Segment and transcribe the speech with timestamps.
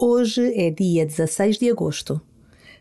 [0.00, 2.20] Hoje é dia 16 de agosto,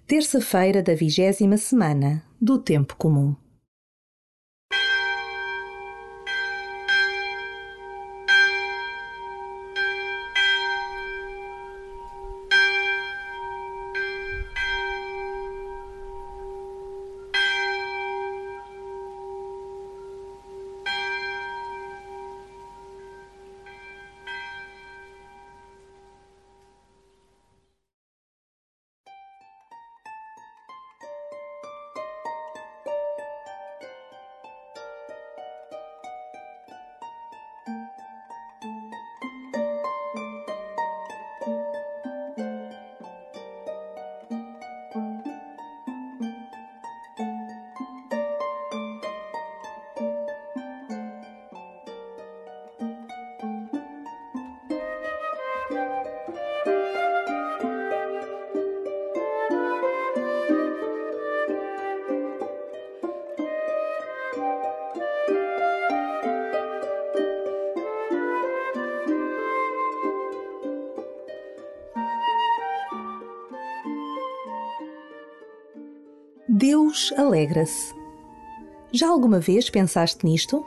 [0.06, 3.36] terça-feira da vigésima semana do Tempo Comum.
[76.70, 77.96] Deus alegra-se.
[78.92, 80.66] Já alguma vez pensaste nisto?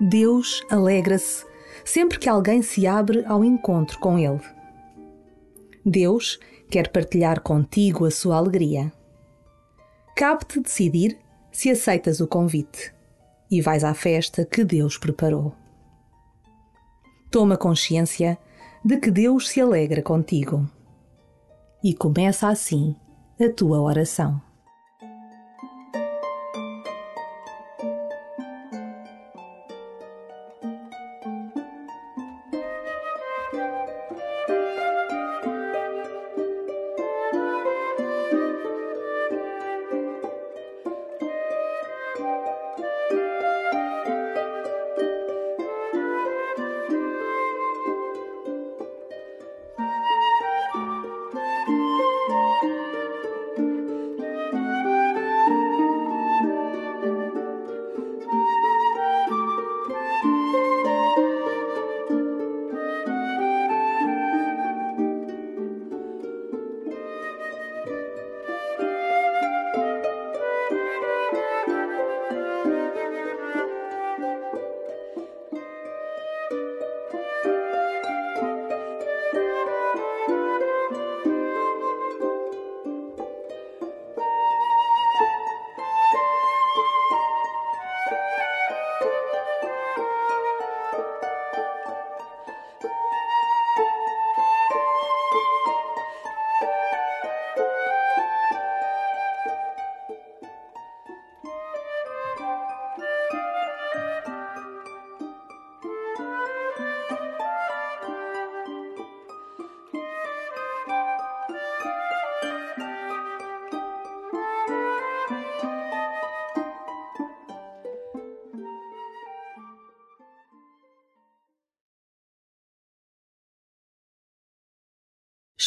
[0.00, 1.44] Deus alegra-se
[1.84, 4.40] sempre que alguém se abre ao encontro com Ele.
[5.84, 6.40] Deus
[6.70, 8.90] quer partilhar contigo a sua alegria.
[10.16, 11.18] Cabe-te decidir
[11.52, 12.94] se aceitas o convite
[13.50, 15.52] e vais à festa que Deus preparou.
[17.30, 18.38] Toma consciência
[18.82, 20.66] de que Deus se alegra contigo.
[21.84, 22.96] E começa assim
[23.40, 24.40] a tua oração.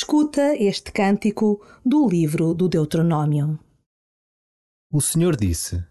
[0.01, 3.59] Escuta este cântico do livro do Deuteronômio.
[4.91, 5.85] O Senhor disse: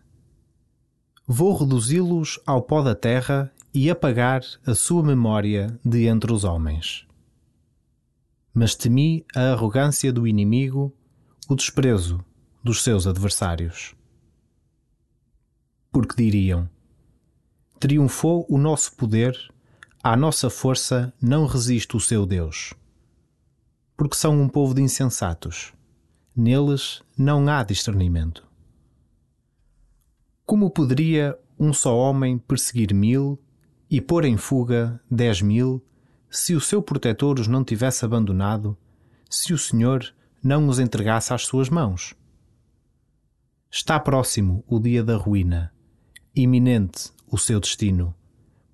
[1.24, 7.06] Vou reduzi-los ao pó da terra e apagar a sua memória de entre os homens.
[8.52, 10.92] Mas temi a arrogância do inimigo,
[11.48, 12.18] o desprezo
[12.64, 13.94] dos seus adversários.
[15.92, 16.68] Porque diriam:
[17.78, 19.38] Triunfou o nosso poder,
[20.02, 22.74] à nossa força não resiste o seu Deus
[24.00, 25.74] porque são um povo de insensatos.
[26.34, 28.48] Neles não há discernimento.
[30.46, 33.38] Como poderia um só homem perseguir mil
[33.90, 35.84] e pôr em fuga dez mil
[36.30, 38.74] se o seu protetor os não tivesse abandonado,
[39.28, 42.14] se o Senhor não os entregasse às suas mãos?
[43.70, 45.74] Está próximo o dia da ruína,
[46.34, 48.14] iminente o seu destino,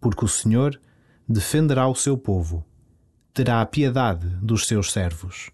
[0.00, 0.80] porque o Senhor
[1.28, 2.64] defenderá o seu povo
[3.36, 5.50] terá piedade dos seus servos.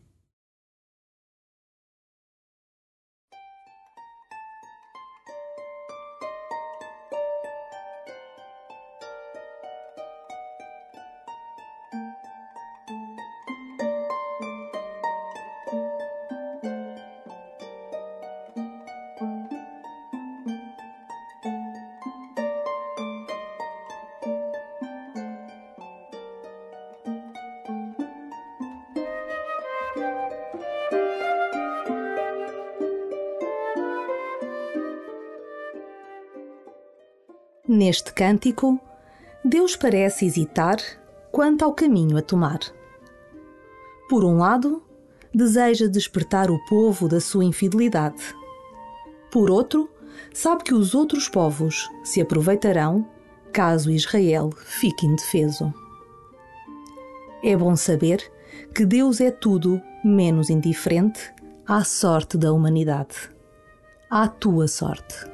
[37.74, 38.78] Neste cântico,
[39.42, 40.76] Deus parece hesitar
[41.30, 42.58] quanto ao caminho a tomar.
[44.10, 44.82] Por um lado,
[45.34, 48.22] deseja despertar o povo da sua infidelidade.
[49.30, 49.88] Por outro,
[50.34, 53.08] sabe que os outros povos se aproveitarão
[53.50, 55.72] caso Israel fique indefeso.
[57.42, 58.30] É bom saber
[58.74, 61.32] que Deus é tudo menos indiferente
[61.66, 63.30] à sorte da humanidade,
[64.10, 65.31] à tua sorte.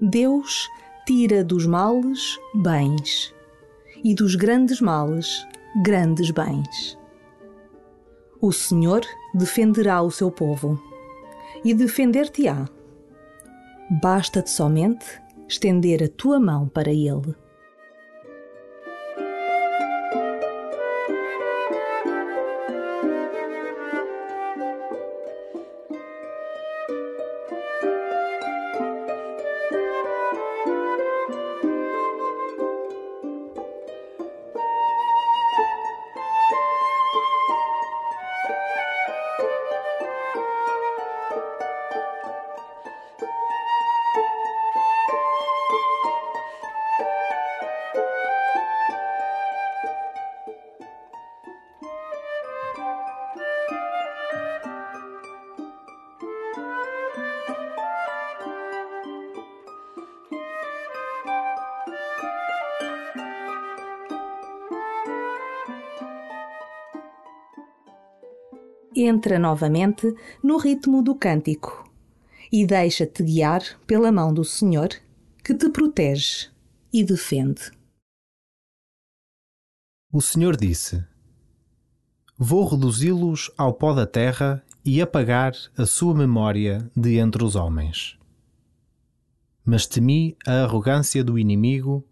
[0.00, 0.68] Deus
[1.04, 3.34] tira dos males bens
[4.04, 5.44] e dos grandes males
[5.82, 6.96] grandes bens.
[8.40, 9.00] O Senhor
[9.34, 10.80] defenderá o seu povo
[11.64, 12.68] e defender-te-á.
[14.00, 17.34] Basta-te somente estender a tua mão para ele.
[69.02, 71.88] Entra novamente no ritmo do cântico
[72.50, 74.88] e deixa-te guiar pela mão do Senhor
[75.44, 76.48] que te protege
[76.92, 77.70] e defende.
[80.12, 81.04] O Senhor disse:
[82.36, 88.18] Vou reduzi-los ao pó da terra e apagar a sua memória de entre os homens.
[89.64, 92.02] Mas temi a arrogância do inimigo,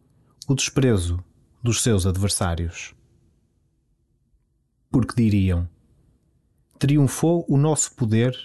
[0.47, 1.25] o desprezo
[1.62, 2.94] dos seus adversários.
[4.91, 5.67] Porque diriam:
[6.78, 8.37] Triunfou o nosso poder,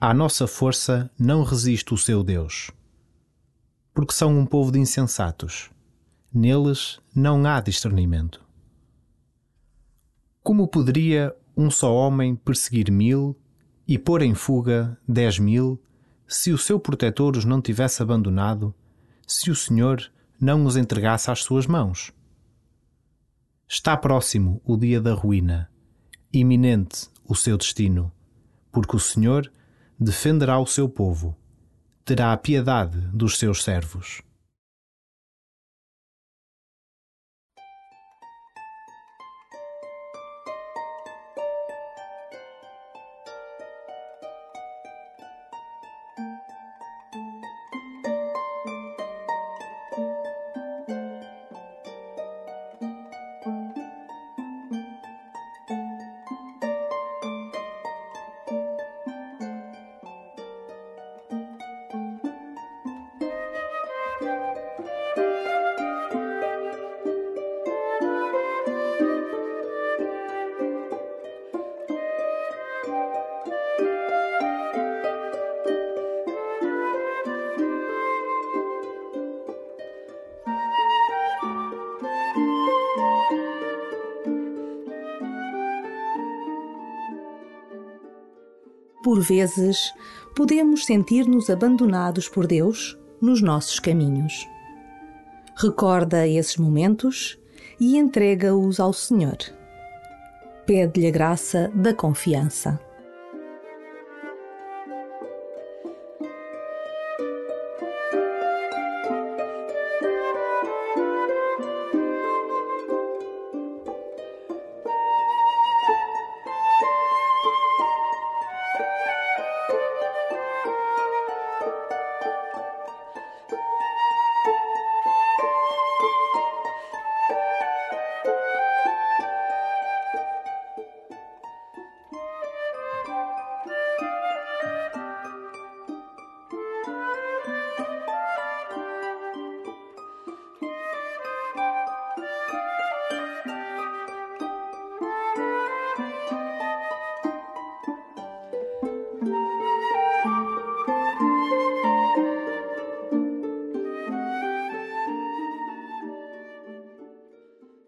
[0.00, 2.70] à nossa força não resiste o seu Deus.
[3.92, 5.70] Porque são um povo de insensatos.
[6.32, 8.44] Neles não há discernimento.
[10.40, 13.36] Como poderia um só homem perseguir mil
[13.88, 15.82] e pôr em fuga dez mil,
[16.28, 18.72] se o seu protetor os não tivesse abandonado,
[19.26, 22.12] se o Senhor não os entregasse às suas mãos?
[23.68, 25.68] Está próximo o dia da ruína,
[26.32, 28.12] iminente o seu destino,
[28.70, 29.50] porque o Senhor
[29.98, 31.36] defenderá o seu povo,
[32.04, 34.22] terá piedade dos seus servos.
[89.04, 89.92] Por vezes,
[90.34, 94.48] podemos sentir-nos abandonados por Deus nos nossos caminhos.
[95.54, 97.38] Recorda esses momentos
[97.78, 99.36] e entrega-os ao Senhor.
[100.64, 102.80] Pede-lhe a graça da confiança.